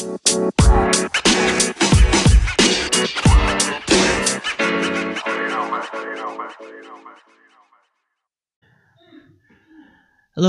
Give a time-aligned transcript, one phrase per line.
[0.00, 0.16] Hello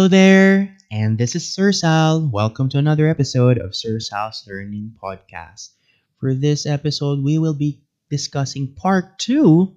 [0.08, 2.30] there, and this is Sir Sal.
[2.32, 5.72] Welcome to another episode of Sir Sal's Learning Podcast.
[6.22, 9.76] For this episode, we will be discussing part two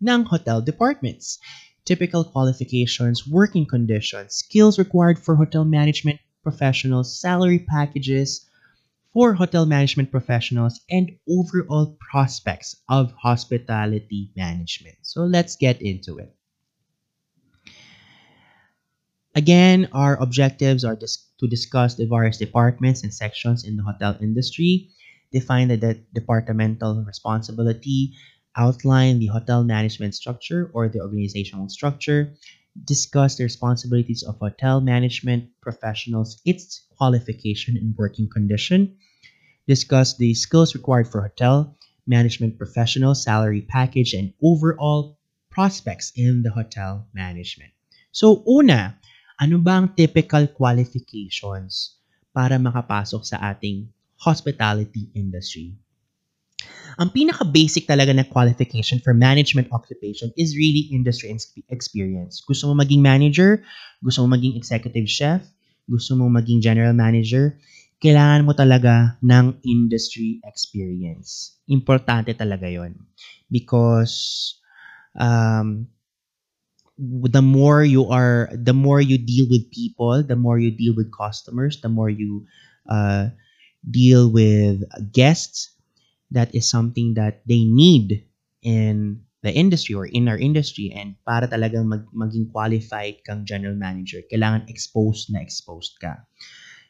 [0.00, 1.38] ng hotel departments.
[1.84, 8.48] Typical qualifications, working conditions, skills required for hotel management professionals, salary packages
[9.12, 14.96] for hotel management professionals, and overall prospects of hospitality management.
[15.02, 16.34] So let's get into it.
[19.34, 24.90] Again, our objectives are to discuss the various departments and sections in the hotel industry,
[25.32, 28.14] define the de- departmental responsibility,
[28.56, 32.34] outline the hotel management structure or the organizational structure,
[32.84, 38.96] discuss the responsibilities of hotel management professionals, its qualification and working condition,
[39.66, 41.76] discuss the skills required for hotel
[42.06, 45.18] management professional, salary package, and overall
[45.50, 47.70] prospects in the hotel management.
[48.10, 48.98] So, una,
[49.38, 51.96] ano ba ang typical qualifications
[52.34, 53.88] para makapasok sa ating
[54.18, 55.76] hospitality industry?
[57.00, 61.32] Ang pinaka-basic talaga na qualification for management occupation is really industry
[61.72, 62.44] experience.
[62.44, 63.64] Gusto mo maging manager,
[64.04, 65.40] gusto mo maging executive chef,
[65.88, 67.56] gusto mo maging general manager,
[68.02, 71.54] kailangan mo talaga ng industry experience.
[71.70, 72.98] Importante talaga yon
[73.46, 74.58] Because
[75.14, 75.86] um,
[76.98, 81.10] the more you are the more you deal with people the more you deal with
[81.10, 82.44] customers the more you
[82.86, 83.26] uh,
[83.82, 85.72] deal with guests
[86.30, 88.24] that is something that they need
[88.62, 90.94] in the industry or in our industry.
[90.94, 96.24] And para talagang mag, maging qualified kang general manager kailangan exposed na exposed ka.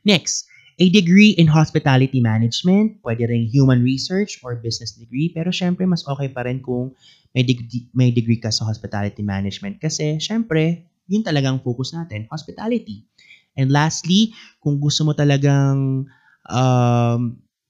[0.04, 0.46] Next
[0.78, 6.04] a degree in hospitality management, pwede rin human research or business degree, pero syempre mas
[6.08, 6.96] okay pa rin kung
[7.36, 13.04] may degree, may degree ka sa hospitality management kasi syempre, yun talagang focus natin, hospitality.
[13.52, 14.32] And lastly,
[14.64, 16.08] kung gusto mo talagang
[16.48, 17.20] um,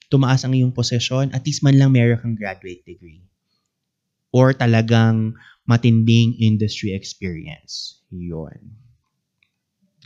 [0.07, 3.25] tumaas ang iyong posisyon, at least man lang meron kang graduate degree.
[4.31, 5.35] Or talagang
[5.67, 8.03] matinding industry experience.
[8.11, 8.77] Yun.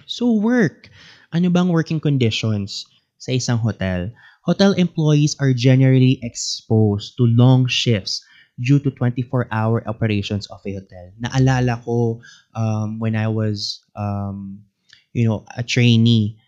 [0.07, 0.89] So work.
[1.37, 2.89] Ano bang working conditions
[3.21, 4.09] sa isang hotel?
[4.49, 8.25] Hotel employees are generally exposed to long shifts
[8.57, 11.13] due to 24-hour operations of a hotel.
[11.21, 12.25] Naalala ko
[12.57, 14.65] um, when I was, um,
[15.13, 16.41] you know, a trainee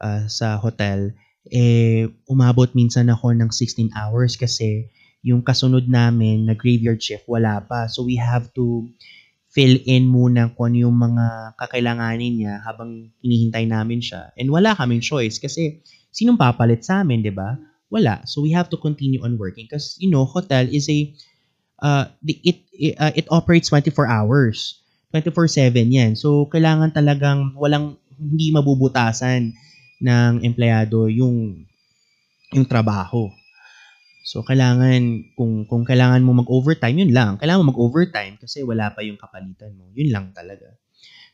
[0.00, 1.12] uh, sa hotel,
[1.52, 4.88] eh, umabot minsan ako ng 16 hours kasi
[5.20, 7.84] yung kasunod namin na graveyard shift, wala pa.
[7.84, 8.88] So we have to
[9.52, 14.32] fill in muna kung yung mga kakailanganin niya habang hinihintay namin siya.
[14.40, 17.60] And wala kaming choice kasi sinong papalit sa amin, di ba?
[17.92, 18.24] Wala.
[18.24, 21.12] So we have to continue on working because, you know, hotel is a,
[21.84, 24.80] uh, it, it, uh, it operates 24 hours.
[25.12, 26.16] 24-7 yan.
[26.16, 29.52] So, kailangan talagang walang, hindi mabubutasan
[30.00, 31.68] ng empleyado yung,
[32.56, 33.28] yung trabaho.
[34.22, 37.36] So, kailangan, kung, kung kailangan mo mag-overtime, yun lang.
[37.42, 39.90] Kailangan mo mag-overtime kasi wala pa yung kapalitan mo.
[39.92, 40.78] Yun lang talaga.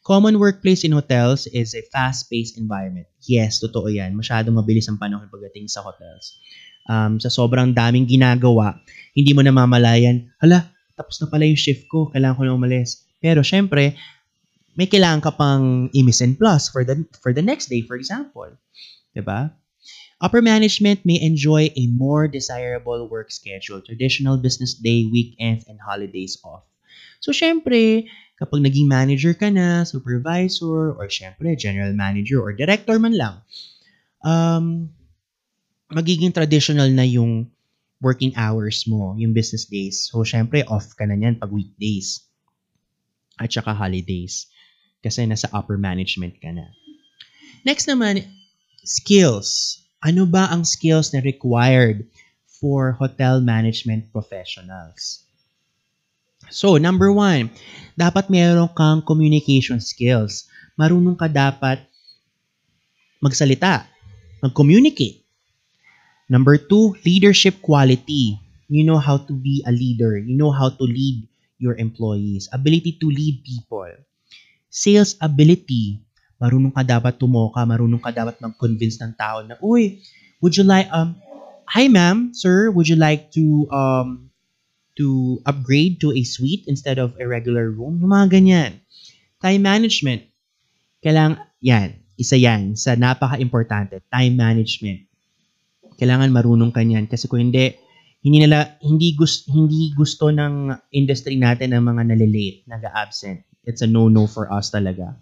[0.00, 3.04] Common workplace in hotels is a fast-paced environment.
[3.28, 4.16] Yes, totoo yan.
[4.16, 6.40] Masyadong mabilis ang panahon pagdating sa hotels.
[6.88, 8.80] Um, sa sobrang daming ginagawa,
[9.12, 13.04] hindi mo namamalayan, hala, tapos na pala yung shift ko, kailangan ko na umalis.
[13.20, 14.00] Pero syempre,
[14.78, 18.46] may kailangan ka pang i-miss and plus for the, for the next day, for example.
[19.10, 19.50] 'Di ba?
[20.18, 26.38] Upper management may enjoy a more desirable work schedule, traditional business day, weekends, and holidays
[26.42, 26.66] off.
[27.22, 33.14] So, syempre, kapag naging manager ka na, supervisor, or syempre, general manager, or director man
[33.14, 33.42] lang,
[34.26, 34.90] um,
[35.90, 37.50] magiging traditional na yung
[38.02, 40.10] working hours mo, yung business days.
[40.10, 42.22] So, syempre, off ka na niyan pag weekdays.
[43.38, 44.50] At saka holidays.
[45.02, 46.74] Kasi nasa upper management ka na.
[47.62, 48.22] Next naman,
[48.84, 49.80] skills.
[50.04, 52.06] Ano ba ang skills na required
[52.46, 55.26] for hotel management professionals?
[56.48, 57.50] So, number one,
[57.98, 60.48] dapat meron kang communication skills.
[60.78, 61.82] Marunong ka dapat
[63.18, 63.84] magsalita,
[64.40, 65.26] mag-communicate.
[66.30, 68.38] Number two, leadership quality.
[68.68, 70.20] You know how to be a leader.
[70.20, 71.26] You know how to lead
[71.58, 72.46] your employees.
[72.52, 73.88] Ability to lead people.
[74.68, 76.04] Sales ability
[76.38, 79.98] marunong ka dapat tumoka, marunong ka dapat mag-convince ng tao na, uy,
[80.38, 81.18] would you like, um,
[81.66, 84.30] hi ma'am, sir, would you like to, um,
[84.94, 87.98] to upgrade to a suite instead of a regular room?
[88.02, 88.72] Yung mga ganyan.
[89.38, 90.26] Time management.
[90.98, 95.06] Kailang, yan, isa yan sa napaka-importante, time management.
[95.98, 97.74] Kailangan marunong ka niyan kasi kung hindi
[98.18, 103.46] hindi nila hindi gusto hindi gusto ng industry natin ng mga nalilate, naga-absent.
[103.62, 105.14] It's a no-no for us talaga.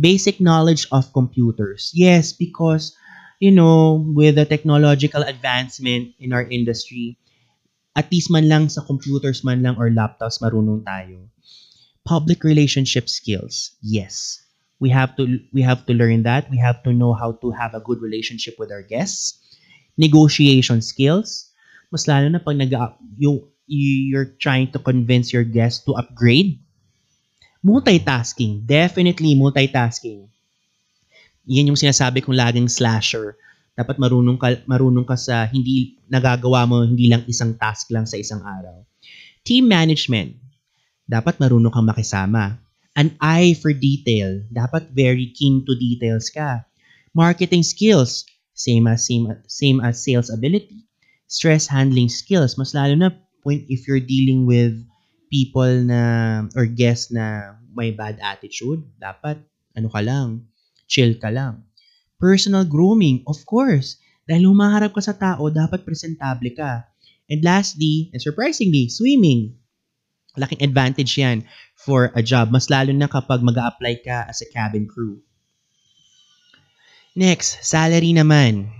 [0.00, 1.90] Basic knowledge of computers.
[1.94, 2.96] Yes, because
[3.40, 7.18] you know, with the technological advancement in our industry,
[7.96, 11.26] at least man lang sa computers man lang or laptops marunong tayo.
[12.06, 13.76] Public relationship skills.
[13.82, 14.40] Yes.
[14.80, 16.50] We have to we have to learn that.
[16.50, 19.38] We have to know how to have a good relationship with our guests.
[19.98, 21.50] Negotiation skills.
[21.90, 22.72] Mas lalo na pag nag
[23.18, 26.61] yung you're trying to convince your guests to upgrade.
[27.62, 28.66] Multitasking.
[28.66, 30.26] Definitely multitasking.
[31.46, 33.38] Yan yung sinasabi kong laging slasher.
[33.78, 38.18] Dapat marunong ka, marunong ka sa hindi nagagawa mo hindi lang isang task lang sa
[38.18, 38.82] isang araw.
[39.46, 40.38] Team management.
[41.06, 42.58] Dapat marunong kang makisama.
[42.98, 44.42] An eye for detail.
[44.52, 46.66] Dapat very keen to details ka.
[47.14, 48.26] Marketing skills.
[48.52, 50.84] Same as, same, same as sales ability.
[51.26, 52.60] Stress handling skills.
[52.60, 53.10] Mas lalo na
[53.40, 54.76] point if you're dealing with
[55.32, 59.40] people na or guests na may bad attitude, dapat
[59.72, 60.44] ano ka lang,
[60.84, 61.64] chill ka lang.
[62.20, 63.96] Personal grooming, of course.
[64.28, 66.84] Dahil humaharap ka sa tao, dapat presentable ka.
[67.32, 69.56] And lastly, and surprisingly, swimming.
[70.36, 72.52] Laking advantage yan for a job.
[72.52, 75.24] Mas lalo na kapag mag apply ka as a cabin crew.
[77.12, 78.72] Next, salary naman.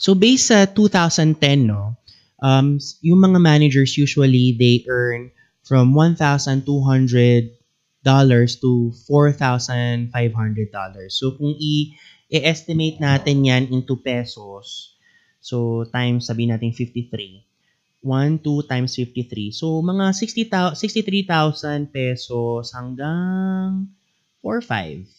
[0.00, 1.98] So based sa 2010, no,
[2.42, 5.30] um, yung mga managers usually they earn
[5.64, 7.50] from $1,200
[8.56, 11.18] to $4,500.
[11.18, 11.92] So kung i-
[12.32, 14.94] i-estimate natin yan into pesos,
[15.40, 17.44] so times sabi natin 53.
[18.02, 19.50] 1, 2 times 53.
[19.50, 20.46] So mga 60,
[20.78, 23.90] 63,000 pesos hanggang
[24.40, 25.10] 4,500.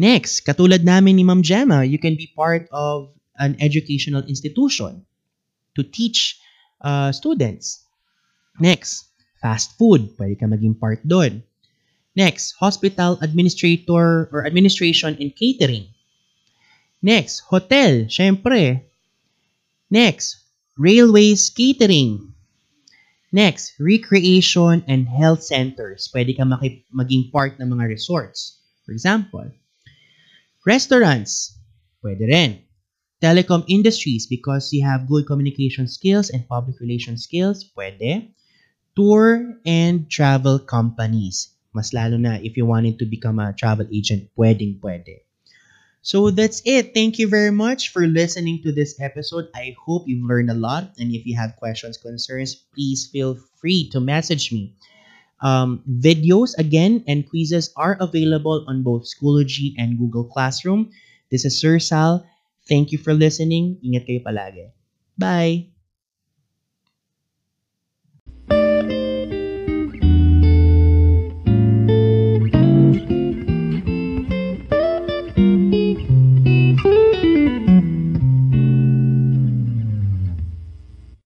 [0.00, 5.04] Next, katulad namin ni Ma'am Gemma, you can be part of an educational institution
[5.76, 6.40] to teach
[6.80, 7.84] uh, students.
[8.56, 9.12] Next,
[9.44, 10.16] fast food.
[10.16, 11.44] Pwede ka maging part doon.
[12.16, 15.92] Next, hospital administrator or administration and catering.
[17.04, 18.88] Next, hotel, syempre.
[19.92, 20.40] Next,
[20.76, 22.29] railways catering.
[23.30, 26.10] Next, recreation and health centers.
[26.10, 26.42] Pwede ka
[26.90, 28.58] maging part ng mga resorts.
[28.82, 29.46] For example,
[30.66, 31.54] restaurants.
[32.02, 32.66] Pwede rin.
[33.22, 37.70] Telecom industries because you have good communication skills and public relations skills.
[37.70, 38.34] Pwede.
[38.98, 41.54] Tour and travel companies.
[41.70, 45.29] Mas lalo na if you wanted to become a travel agent, pwedeng pwede.
[46.02, 46.94] So that's it.
[46.94, 49.48] Thank you very much for listening to this episode.
[49.54, 50.96] I hope you've learned a lot.
[50.98, 54.74] And if you have questions, concerns, please feel free to message me.
[55.40, 60.90] Um, videos again and quizzes are available on both Schoology and Google Classroom.
[61.30, 62.24] This is Sir Sal.
[62.68, 63.80] Thank you for listening.
[63.84, 64.72] Ingat kayo palagi.
[65.16, 65.79] Bye!